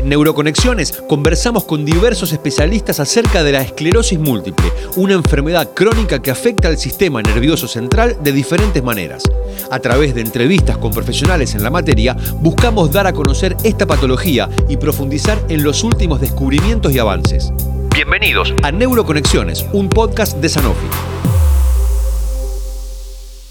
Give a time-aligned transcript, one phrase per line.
[0.00, 6.30] En Neuroconexiones conversamos con diversos especialistas acerca de la esclerosis múltiple, una enfermedad crónica que
[6.30, 9.24] afecta al sistema nervioso central de diferentes maneras.
[9.70, 14.48] A través de entrevistas con profesionales en la materia, buscamos dar a conocer esta patología
[14.70, 17.52] y profundizar en los últimos descubrimientos y avances.
[17.94, 20.86] Bienvenidos a Neuroconexiones, un podcast de Sanofi.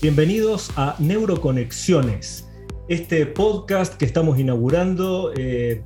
[0.02, 2.48] Bienvenidos a Neuroconexiones,
[2.88, 5.84] este podcast que estamos inaugurando eh,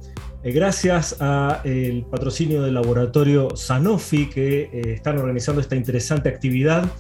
[0.52, 6.92] gracias al patrocinio del laboratorio Sanofi que eh, están organizando esta interesante actividad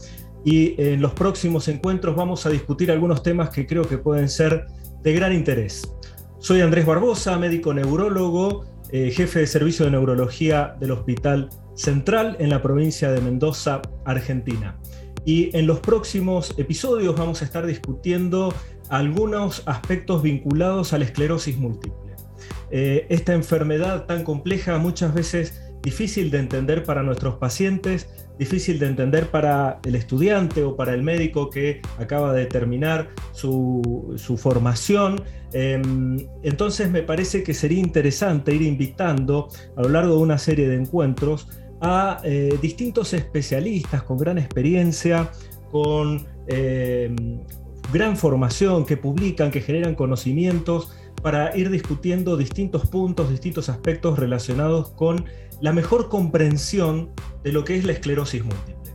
[0.46, 4.66] y en los próximos encuentros vamos a discutir algunos temas que creo que pueden ser
[5.02, 5.94] de gran interés.
[6.40, 12.62] Soy Andrés Barbosa, médico neurólogo, jefe de servicio de neurología del Hospital Central en la
[12.62, 14.78] provincia de Mendoza, Argentina.
[15.26, 18.54] Y en los próximos episodios vamos a estar discutiendo
[18.90, 22.03] algunos aspectos vinculados a la esclerosis múltiple.
[22.76, 28.88] Eh, esta enfermedad tan compleja, muchas veces difícil de entender para nuestros pacientes, difícil de
[28.88, 35.22] entender para el estudiante o para el médico que acaba de terminar su, formación.
[35.52, 40.67] Em, entonces me parece que sería interesante ir invitando a lo largo de una serie
[40.67, 45.30] de encuentros a eh, distintos especialistas con gran experiencia,
[45.70, 47.16] con eh,
[47.92, 50.89] gran formación, que publican, que generan conocimientos
[51.24, 55.26] para ir discutiendo distintos puntos, distintos aspectos relacionados con
[55.62, 57.10] la mejor comprensión
[57.44, 58.94] de lo que es la esclerosis múltiple.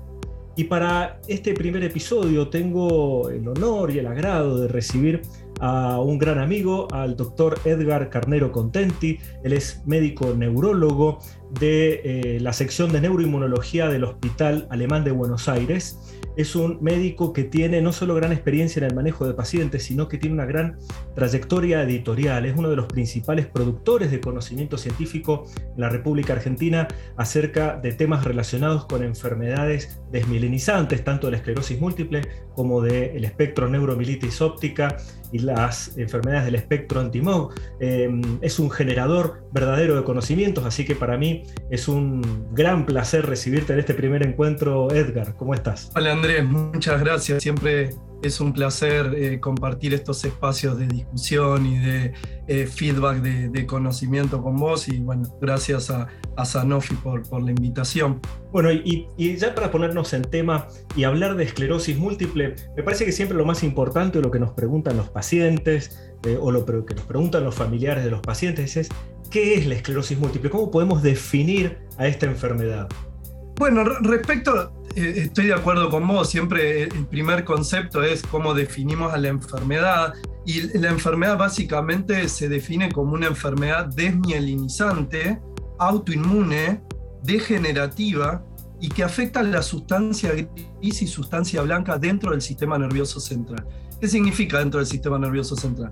[0.55, 5.23] Y para este primer episodio tengo el honor y el agrado de recibir
[5.61, 9.19] a un gran amigo, al doctor Edgar Carnero Contenti.
[9.43, 11.19] Él es médico neurólogo
[11.61, 15.99] de eh, la sección de neuroinmunología del Hospital Alemán de Buenos Aires
[16.39, 20.07] es un médico que tiene no solo gran experiencia en el manejo de pacientes, sino
[20.07, 20.79] que tiene una gran
[21.17, 22.47] trayectoria editorial.
[22.47, 27.93] Es uno de los principales productores de conocimiento científico en la República Argentina acerca de
[27.93, 32.21] temas relacionados con enfermedades desmielinizantes, tanto de la esclerosis múltiple
[32.55, 34.97] como del espectro neuromilitis óptica
[35.33, 37.53] y las enfermedades del espectro antimog.
[37.81, 43.27] Em, es un generador verdadero de conocimientos, así que para mí es un gran placer
[43.27, 45.35] recibirte en este primer encuentro, Edgar.
[45.37, 45.91] ¿Cómo estás?
[45.95, 47.43] Hola Andrés muchas gracias.
[47.43, 47.91] Siempre
[48.23, 52.13] es un placer eh, compartir estos espacios de discusión y de
[52.49, 56.09] eh, feedback de, conocimiento con vos y bueno, gracias a,
[56.45, 58.21] Sanofi por, por, la invitación.
[58.53, 59.07] Bueno, y,
[59.37, 63.45] ya para ponernos en tema y hablar de esclerosis múltiple, me parece que siempre lo
[63.45, 67.45] más importante o lo que nos preguntan los pacientes eh, o lo que nos preguntan
[67.45, 68.89] los familiares de los pacientes es,
[69.31, 70.51] ¿qué es la esclerosis múltiple?
[70.51, 72.89] ¿Cómo podemos definir a esta enfermedad?
[73.59, 79.19] Bueno, respecto, estoy de acuerdo con vos, siempre el primer concepto es cómo definimos a
[79.19, 80.15] la enfermedad
[80.45, 85.41] y la enfermedad básicamente se define como una enfermedad desmielinizante,
[85.79, 86.83] autoinmune,
[87.23, 88.45] degenerativa
[88.81, 93.67] y que afecta la sustancia gris y sustancia blanca dentro del sistema nervioso central.
[94.01, 95.91] ¿Qué significa dentro del sistema nervioso central?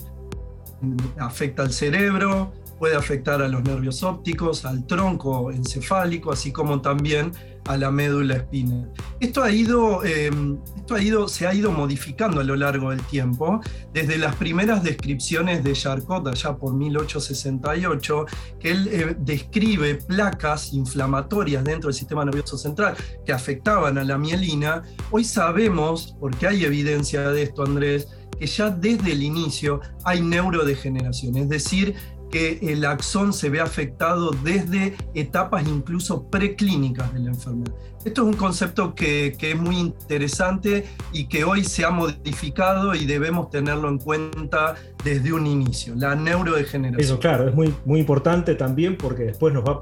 [1.19, 7.33] Afecta al cerebro, puede afectar a los nervios ópticos, al tronco encefálico, así como también
[7.67, 8.89] a la médula espina.
[9.21, 13.03] Esto, ha ido, em, esto ha ido, se ha ido modificando a lo largo del
[13.03, 13.61] tiempo,
[13.93, 18.27] desde las primeras descripciones de Charcot, allá por 1868,
[18.61, 22.95] que él eh, describe placas inflamatorias dentro del sistema nervioso central
[23.25, 24.83] que afectaban a la mielina.
[25.11, 28.09] Hoy sabemos, porque hay evidencia de esto, Andrés,
[28.39, 31.95] que ya desde el inicio hay neurodegeneración, es decir,
[32.31, 37.73] que el axón se ve afectado desde etapas incluso preclínicas de la enfermedad.
[38.05, 43.05] Esto es un concepto que, es muy interesante y que hoy se ha modificado y
[43.05, 47.01] debemos tenerlo en cuenta desde un inicio, la neurodegeneración.
[47.01, 49.81] Eso, claro, es muy, muy importante también porque después nos va a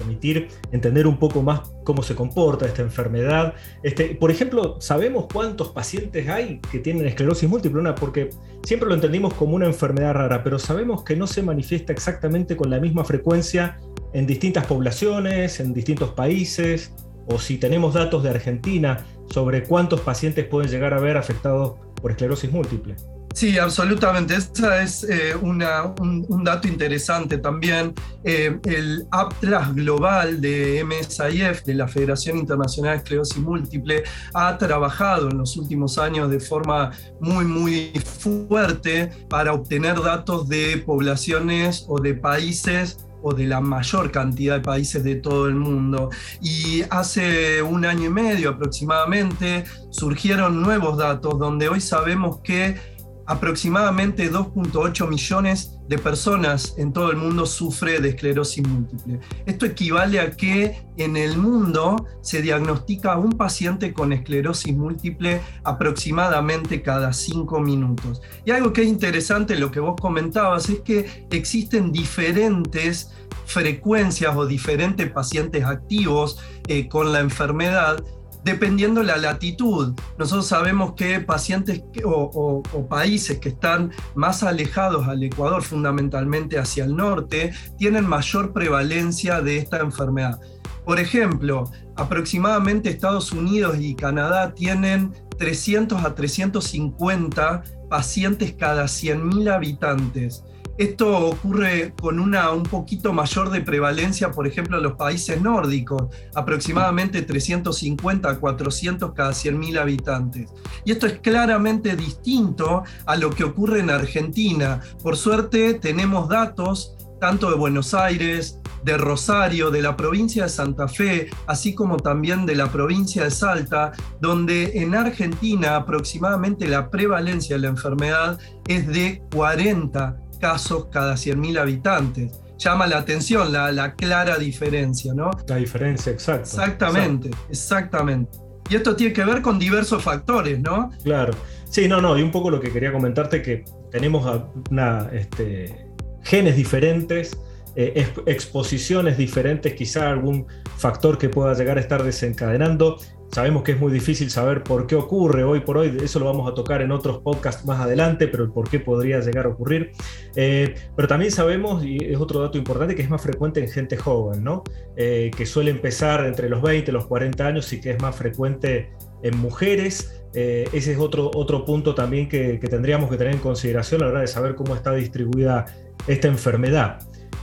[0.00, 3.54] permitir entender un poco más cómo se comporta esta enfermedad.
[3.82, 7.80] Este, por ejemplo, ¿sabemos cuántos pacientes hay que tienen esclerosis múltiple?
[7.80, 8.30] Una, porque
[8.64, 12.70] siempre lo entendimos como una enfermedad rara, pero sabemos que no se manifiesta exactamente con
[12.70, 13.78] la misma frecuencia
[14.12, 16.92] en distintas poblaciones, en distintos países,
[17.26, 22.10] o si tenemos datos de Argentina sobre cuántos pacientes pueden llegar a ver afectados por
[22.10, 22.96] esclerosis múltiple.
[23.32, 24.34] Sí, absolutamente.
[24.34, 27.94] Ese es eh, un, dato interesante también.
[28.24, 34.02] Eh, el Atlas Global de MSIF, de la Federación Internacional de Esclerosis Múltiple,
[34.34, 36.90] ha trabajado en los últimos años de forma
[37.20, 44.10] muy, muy fuerte para obtener datos de poblaciones o de países o de la mayor
[44.10, 46.10] cantidad de países de todo el mundo.
[46.40, 52.99] Y hace un año y medio aproximadamente surgieron nuevos datos donde hoy sabemos que
[53.30, 59.20] aproximadamente 2.8 millones de personas en todo el mundo sufre de esclerosis múltiple.
[59.46, 65.40] Esto equivale a que en el mundo se diagnostica a un paciente con esclerosis múltiple
[65.62, 68.20] aproximadamente cada 5 minutos.
[68.44, 73.12] Y algo que es interesante, lo que vos comentabas, es que existen diferentes
[73.46, 78.02] frecuencias o diferentes pacientes activos eh, con la enfermedad
[78.44, 79.94] dependiendo la latitud.
[80.18, 86.96] Nosotros sabemos que pacientes o, países que están más alejados al Ecuador, fundamentalmente hacia el
[86.96, 90.40] norte, tienen mayor prevalencia de esta enfermedad.
[90.84, 100.44] Por ejemplo, aproximadamente Estados Unidos y Canadá tienen 300 a 350 pacientes cada 100.000 habitantes.
[100.80, 106.04] Esto ocurre con una un poquito mayor de prevalencia, por ejemplo, en los países nórdicos,
[106.34, 110.50] aproximadamente 350 a 400 cada 100.000 habitantes.
[110.86, 114.80] Y esto es claramente distinto a lo que ocurre en Argentina.
[115.02, 120.88] Por suerte tenemos datos tanto de Buenos Aires, de Rosario, de la provincia de Santa
[120.88, 123.92] Fe, así como también de la provincia de Salta,
[124.22, 131.58] donde en Argentina aproximadamente la prevalencia de la enfermedad es de 40 casos cada 100.000
[131.58, 132.40] habitantes.
[132.58, 135.30] Llama la atención la, clara diferencia, ¿no?
[135.46, 136.42] La diferencia, exacto.
[136.42, 138.38] Exactamente, exactamente.
[138.68, 140.90] Y esto tiene que ver con diversos factores, ¿no?
[141.02, 141.32] Claro.
[141.68, 145.86] Sí, no, no, y un poco lo que quería comentarte que tenemos una, este,
[146.22, 147.38] genes diferentes,
[147.76, 150.46] eh, exposiciones diferentes, quizá algún
[150.76, 152.98] factor que pueda llegar a estar desencadenando
[153.32, 156.50] Sabemos que es muy difícil saber por qué ocurre hoy por hoy, eso lo vamos
[156.50, 159.92] a tocar en otros podcasts más adelante, pero el por qué podría llegar a ocurrir.
[160.34, 163.96] Eh, pero también sabemos, y es otro dato importante, que es más frecuente en gente
[163.96, 164.64] joven, ¿no?
[164.96, 168.16] Eh, que suele empezar entre los 20 y los 40 años y que es más
[168.16, 168.90] frecuente
[169.22, 170.24] en mujeres.
[170.34, 174.06] Eh, ese es otro, otro punto también que, que tendríamos que tener en consideración a
[174.06, 175.66] la hora de saber cómo está distribuida
[176.08, 176.98] esta enfermedad.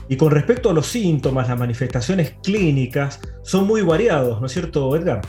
[0.10, 4.94] Y con respecto a los síntomas, las manifestaciones clínicas son muy variados, ¿no es cierto,
[4.96, 5.22] Edgar?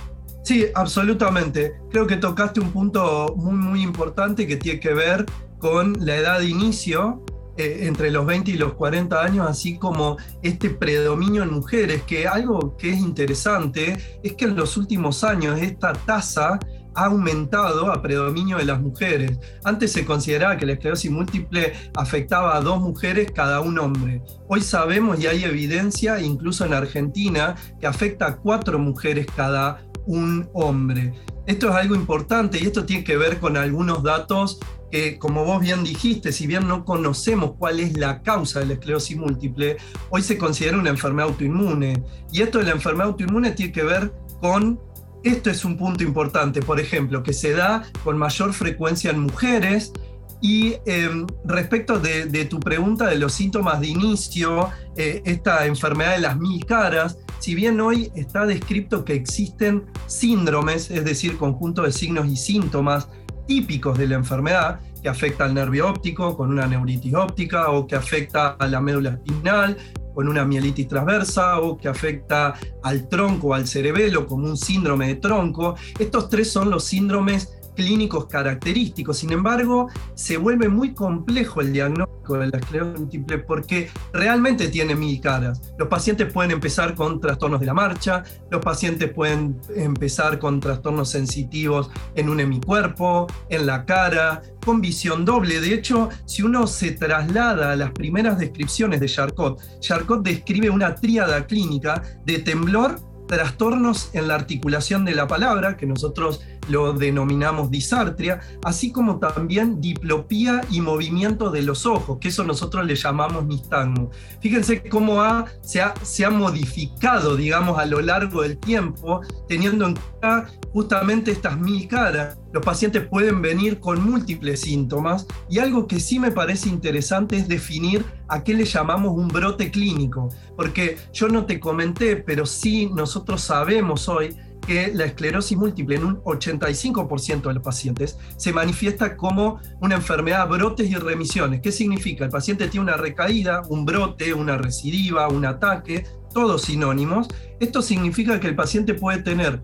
[0.49, 1.75] Sí, absolutamente.
[1.91, 5.27] Creo que tocaste un punto muy, muy importante que tiene que ver
[5.59, 7.23] con la edad de inicio,
[7.59, 12.27] eh, entre los 20 y los 40 años, así como este predominio en mujeres, que
[12.27, 16.59] algo que es interesante es que en los últimos años esta tasa
[16.95, 19.39] ha aumentado a predominio de las mujeres.
[19.65, 24.23] Antes se consideraba que la esclerosis múltiple afectaba a dos mujeres cada un hombre.
[24.49, 30.49] Hoy sabemos y hay evidencia, incluso en Argentina, que afecta a cuatro mujeres cada un
[30.55, 31.13] hombre.
[31.47, 34.59] Esto es algo importante y esto tiene que ver con algunos datos
[34.91, 38.73] que, como vos bien dijiste, si bien no conocemos cuál es la causa de la
[38.75, 39.77] esclerosis múltiple,
[40.09, 42.03] hoy se considera una enfermedad autoinmune.
[42.33, 44.81] Y esto de la enfermedad autoinmune tiene que ver con,
[45.25, 49.93] esto es un punto importante, por ejemplo, que se da con mayor frecuencia en mujeres,
[50.41, 56.21] y em, respecto de, tu pregunta de los síntomas de inicio, eh, esta enfermedad de
[56.21, 61.93] las mil caras, si bien hoy está descrito que existen síndromes, es decir, conjunto de
[61.93, 63.09] signos y síntomas
[63.47, 67.97] típicos de la enfermedad, que afecta al nervio óptico con una neuritis óptica o que
[67.97, 69.77] afecta a la médula espinal
[70.19, 75.15] con una mielitis transversa o que afecta al tronco, al cerebelo como un síndrome de
[75.15, 75.77] tronco.
[75.97, 79.19] Estos tres son los síndromes clínicos característicos.
[79.19, 84.97] Sin embargo, se vuelve muy complejo el diagnóstico de la esclerosis múltiple porque realmente tiene
[84.97, 85.73] mil caras.
[85.79, 91.09] Los pacientes pueden empezar con trastornos de la marcha, los pacientes pueden empezar con trastornos
[91.11, 95.61] sensitivos en un hemicuerpo, en la cara, con visión doble.
[95.61, 100.97] De hecho, si uno se traslada a las primeras descripciones de Charcot, Charcot describe una
[100.97, 107.71] tríada clínica de temblor, trastornos en la articulación de la palabra, que nosotros lo denominamos
[107.71, 113.47] disartria, así como también diplopía y movimiento de los ojos, que eso nosotros le llamamos
[113.47, 114.11] nistagmo.
[114.41, 115.23] Fíjense cómo
[115.61, 121.31] se, ha, se ha modificado, digamos, a lo largo del tiempo, teniendo en cuenta justamente
[121.31, 122.39] estas mil caras.
[122.53, 127.49] Los pacientes pueden venir con múltiples síntomas y algo que sí me parece interesante es
[127.49, 132.91] definir a qué le llamamos un brote clínico, porque yo no te comenté, pero sí
[132.95, 134.35] nosotros sabemos hoy
[134.67, 140.47] que la esclerosis múltiple en un 85% de los pacientes se manifiesta como una enfermedad,
[140.49, 141.61] brotes y remisiones.
[141.63, 142.25] ¿Qué significa?
[142.25, 147.29] El paciente tiene una recaída, un brote, una recidiva, un ataque, todos sinónimos.
[147.61, 149.61] Esto significa que el paciente puede tener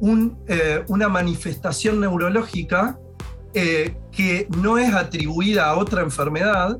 [0.00, 2.98] eh, una manifestación neurológica
[3.54, 6.78] eh, que no es atribuida a otra enfermedad,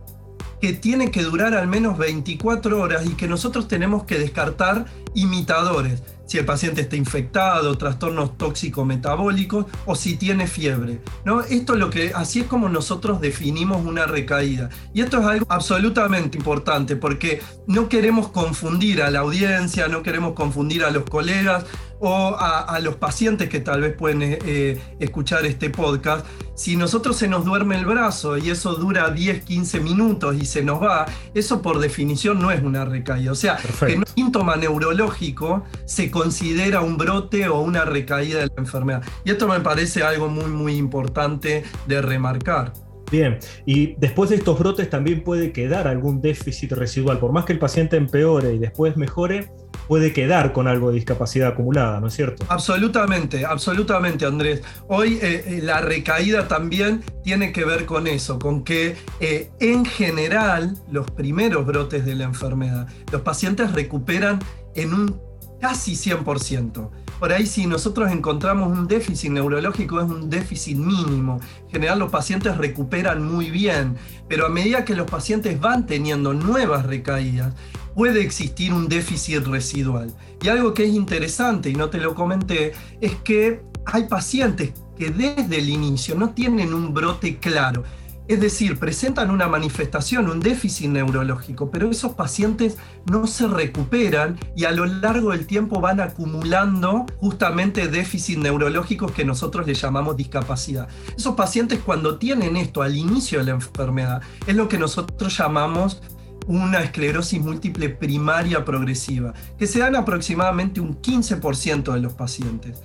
[0.61, 6.03] que tiene que durar al menos 24 horas y que nosotros tenemos que descartar imitadores.
[6.27, 11.01] si el paciente está infectado, trastornos tóxico-metabólicos o si tiene fiebre.
[11.25, 11.41] ¿no?
[11.41, 14.69] Esto es lo que, así es como nosotros definimos una recaída.
[14.93, 20.35] Y esto es algo absolutamente importante porque no queremos confundir a la audiencia, no queremos
[20.35, 21.65] confundir a los colegas
[22.01, 26.25] o a, los pacientes que tal vez pueden eh, eh, escuchar este podcast,
[26.55, 30.63] si nosotros se nos duerme el brazo y eso dura 10, 15 minutos y se
[30.63, 33.33] nos va, eso por definición no es una recaída.
[33.33, 38.55] O sea, que un síntoma neurológico se considera un brote o una recaída de la
[38.59, 39.03] enfermedad.
[39.25, 42.73] Y esto me parece algo muy, muy importante de remarcar.
[43.11, 47.19] Bien, y después de estos brotes también puede quedar algún déficit residual.
[47.19, 49.51] Por más que el paciente empeore y después mejore,
[49.89, 52.45] puede quedar con algo de discapacidad acumulada, ¿no es cierto?
[52.49, 54.63] Absolutamente, absolutamente, Andrés.
[54.87, 59.87] Hoy eh, eh, la recaída también tiene que ver con eso, con que eh, en
[59.87, 64.39] general los primeros brotes de la enfermedad, los pacientes recuperan
[64.75, 65.21] en un
[65.59, 66.91] casi 100%.
[67.19, 71.41] Por ahí si nosotros encontramos un déficit neurológico es un déficit mínimo.
[71.65, 73.97] En general los pacientes recuperan muy bien,
[74.29, 77.55] pero a medida que los pacientes van teniendo nuevas recaídas,
[77.99, 80.15] puede existir un déficit residual.
[80.41, 85.11] Y algo que es interesante, y no te lo comenté, es que hay pacientes que
[85.11, 87.83] desde el inicio no tienen un brote claro.
[88.29, 92.77] Es decir, presentan una manifestación, un déficit neurológico, pero esos pacientes
[93.11, 99.25] no se recuperan y a lo largo del tiempo van acumulando justamente déficits neurológicos que
[99.25, 100.89] nosotros le llamamos discapacidad.
[101.17, 106.01] Esos pacientes cuando tienen esto al inicio de la enfermedad es lo que nosotros llamamos
[106.49, 112.83] una esclerosis múltiple primaria progresiva, que se dan aproximadamente un 15% de los pacientes.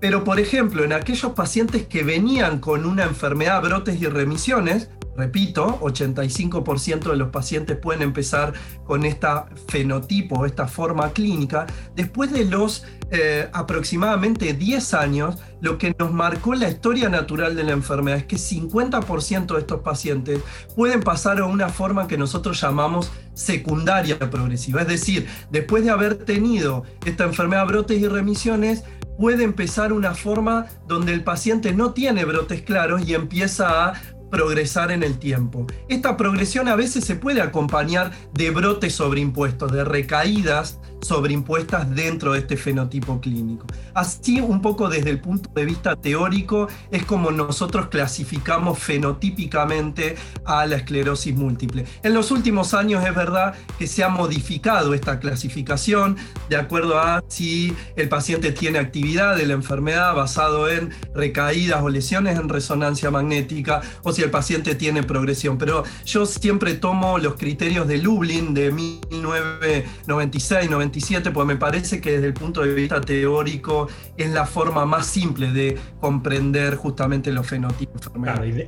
[0.00, 5.80] Pero, por ejemplo, en aquellos pacientes que venían con una enfermedad, brotes y remisiones, Repito,
[5.80, 8.52] 85% de los pacientes pueden empezar
[8.84, 11.66] con esta fenotipo, esta forma clínica.
[11.96, 17.64] Después de los eh, aproximadamente 10 años, lo que nos marcó la historia natural de
[17.64, 20.40] la enfermedad es que 50% de estos pacientes
[20.76, 24.82] pueden pasar a una forma que nosotros llamamos secundaria progresiva.
[24.82, 28.84] Es decir, después de haber tenido esta enfermedad, brotes y remisiones,
[29.18, 34.92] puede empezar una forma donde el paciente no tiene brotes claros y empieza a progresar
[34.92, 35.66] en el tiempo.
[35.88, 42.40] Esta progresión a veces se puede acompañar de brotes sobreimpuestos, de recaídas sobreimpuestas dentro de
[42.40, 43.66] este fenotipo clínico.
[43.94, 50.66] Así, un poco desde el punto de vista teórico, es como nosotros clasificamos fenotípicamente a
[50.66, 51.84] la esclerosis múltiple.
[52.02, 56.16] En los últimos años es verdad que se ha modificado esta clasificación
[56.48, 61.88] de acuerdo a si el paciente tiene actividad de la enfermedad basado en recaídas o
[61.88, 65.58] lesiones en resonancia magnética o si el paciente tiene progresión.
[65.58, 70.87] Pero yo siempre tomo los criterios de Lublin de 1996-97,
[71.32, 75.52] pues me parece que desde el punto de vista teórico es la forma más simple
[75.52, 78.02] de comprender justamente los fenotipos.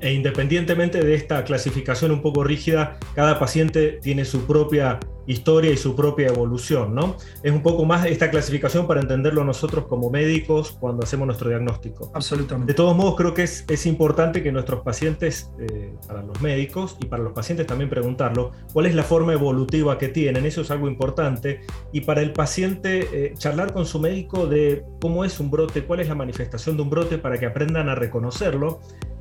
[0.01, 5.77] e independientemente de esta clasificación un poco rígida, cada paciente tiene su propia historia y
[5.77, 7.17] su propia evolución, ¿no?
[7.43, 12.11] Es un poco más esta clasificación para entenderlo nosotros como médicos cuando hacemos nuestro diagnóstico.
[12.15, 12.73] Absolutamente.
[12.73, 16.97] De todos modos, creo que es, es importante que nuestros pacientes, eh, para los médicos
[17.01, 20.71] y para los pacientes también preguntarlo, cuál es la forma evolutiva que tienen, eso es
[20.71, 21.61] algo importante,
[21.93, 26.01] y para el paciente eh, charlar con su médico de cómo es un brote, cuál
[26.01, 28.81] es la manifestación de un brote para que aprendan a reconocerlo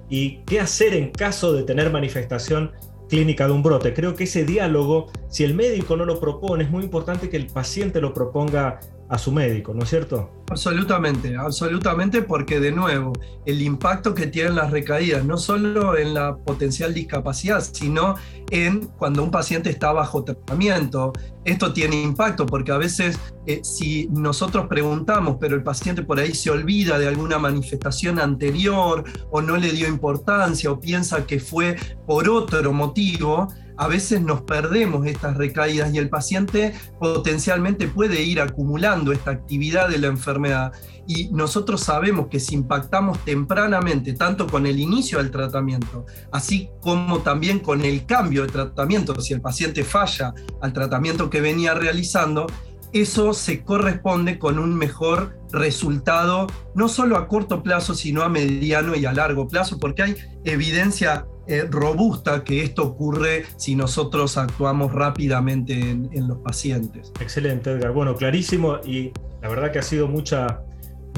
[0.10, 2.72] y qué hacer en caso de tener manifestación
[3.10, 3.94] clínica de un brote.
[3.94, 7.48] Creo que ese diálogo, si el médico no lo propone, es muy importante que el
[7.48, 10.30] paciente lo proponga a su médico, ¿no es cierto?
[10.50, 13.14] Absolutamente, absolutamente, porque de nuevo,
[13.46, 18.16] el impacto que tienen las recaídas, no solo en la potencial discapacidad, sino
[18.52, 21.14] en cuando un paciente está bajo tratamiento.
[21.44, 26.34] Esto tiene impacto porque a veces eh, si nosotros preguntamos, pero el paciente por ahí
[26.34, 31.76] se olvida de alguna manifestación anterior o no le dio importancia o piensa que fue
[32.06, 33.48] por otro motivo,
[33.80, 39.88] a veces nos perdemos estas recaídas y el paciente potencialmente puede ir acumulando esta actividad
[39.88, 40.74] de la enfermedad.
[41.08, 47.20] Y nosotros sabemos que si impactamos tempranamente, tanto con el inicio del tratamiento, así como
[47.20, 52.48] también con el cambio de tratamiento, si el paciente falla al tratamiento que venía realizando,
[52.94, 58.96] eso se corresponde con un mejor resultado, no solo a corto plazo, sino a mediano
[58.96, 64.94] y a largo plazo, porque hay evidencia eh, robusta que esto ocurre si nosotros actuamos
[64.94, 67.12] rápidamente en, los pacientes.
[67.20, 67.92] Excelente, Edgar.
[67.92, 70.62] Bueno, clarísimo y la verdad que ha sido mucha,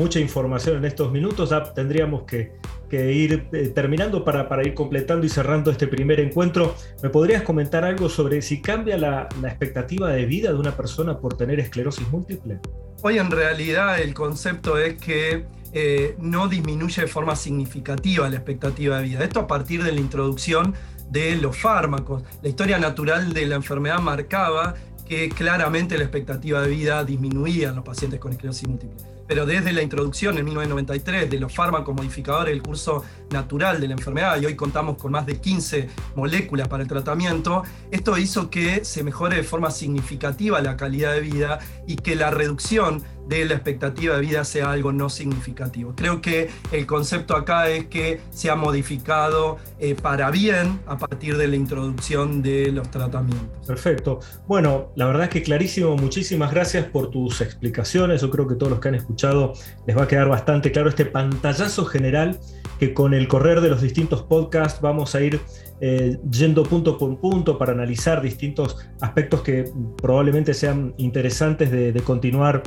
[0.02, 1.54] mucha información en estos minutos.
[1.76, 2.54] Tendríamos que,
[2.92, 6.76] ir eh, terminando para, para, ir completando y cerrando este primer encuentro.
[7.04, 11.38] ¿Me podrías comentar algo sobre si cambia la, expectativa de vida de una persona por
[11.38, 12.60] tener esclerosis múltiple?
[13.04, 18.98] Hoy en realidad el concepto es que eh, no disminuye de forma significativa la expectativa
[18.98, 19.24] de vida.
[19.24, 20.74] Esto a partir de la introducción
[21.12, 22.24] de los fármacos.
[22.42, 24.74] La historia natural de la enfermedad marcaba
[25.12, 28.96] que claramente la expectativa de vida disminuía en los pacientes con esclerosis múltiple.
[29.28, 33.96] Pero desde la introducción en 1993 de los fármacos modificadores del curso natural de la
[33.96, 38.86] enfermedad, y hoy contamos con más de 15 moléculas para el tratamiento, esto hizo que
[38.86, 43.54] se mejore de forma significativa la calidad de vida y que la reducción de la
[43.56, 45.94] expectativa de vida sea algo no significativo.
[45.96, 51.38] Creo que el concepto acá es que se ha modificado eh, para bien a partir
[51.38, 53.66] de la introducción de los tratamientos.
[53.66, 54.20] Perfecto.
[54.48, 58.22] Bueno, la verdad es que clarísimo, muchísimas gracias por tus explicaciones.
[58.22, 59.54] Yo creo que todos los que han escuchado
[59.88, 62.40] les va a quedar bastante claro este pantallazo general
[62.80, 65.40] que con el correr de los distintos podcasts vamos a ir
[65.82, 72.02] eh, yendo punto por punto para analizar distintos aspectos que probablemente sean interesantes de, de
[72.02, 72.62] continuar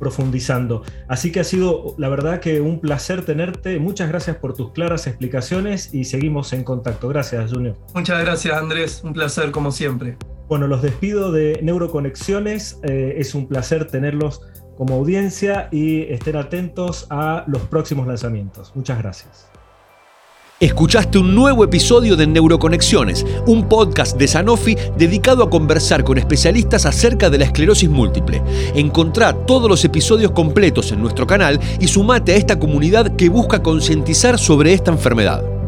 [0.00, 0.82] profundizando.
[1.06, 3.78] Así que ha sido, la verdad, que un placer tenerte.
[3.78, 7.08] Muchas gracias por tus claras explicaciones y seguimos en contacto.
[7.08, 7.76] Gracias, Junior.
[7.94, 9.02] Muchas gracias, Andrés.
[9.04, 10.16] Un placer, como siempre.
[10.48, 12.80] Bueno, los despido de Neuroconexiones.
[12.82, 14.40] Eh, es un placer tenerlos
[14.76, 18.72] como audiencia y estén atentos a los próximos lanzamientos.
[18.74, 19.50] Muchas gracias.
[20.60, 26.84] Escuchaste un nuevo episodio de Neuroconexiones, un podcast de Sanofi dedicado a conversar con especialistas
[26.84, 28.42] acerca de la esclerosis múltiple.
[28.74, 33.62] Encontrá todos los episodios completos en nuestro canal y sumate a esta comunidad que busca
[33.62, 35.59] concientizar sobre esta enfermedad.